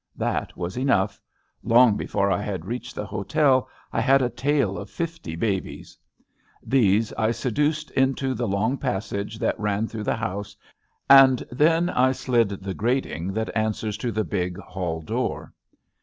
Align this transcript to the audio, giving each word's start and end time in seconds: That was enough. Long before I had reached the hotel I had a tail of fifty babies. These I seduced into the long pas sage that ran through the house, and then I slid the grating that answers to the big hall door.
That 0.15 0.57
was 0.57 0.77
enough. 0.77 1.21
Long 1.61 1.95
before 1.95 2.31
I 2.31 2.41
had 2.41 2.65
reached 2.65 2.95
the 2.95 3.05
hotel 3.05 3.69
I 3.93 4.01
had 4.01 4.23
a 4.23 4.31
tail 4.31 4.79
of 4.79 4.89
fifty 4.89 5.35
babies. 5.35 5.95
These 6.65 7.13
I 7.19 7.29
seduced 7.29 7.91
into 7.91 8.33
the 8.33 8.47
long 8.47 8.77
pas 8.79 9.05
sage 9.05 9.37
that 9.37 9.59
ran 9.59 9.85
through 9.85 10.05
the 10.05 10.15
house, 10.15 10.55
and 11.07 11.43
then 11.51 11.87
I 11.87 12.13
slid 12.13 12.49
the 12.49 12.73
grating 12.73 13.31
that 13.33 13.55
answers 13.55 13.95
to 13.97 14.11
the 14.11 14.23
big 14.23 14.57
hall 14.57 15.03
door. 15.03 15.53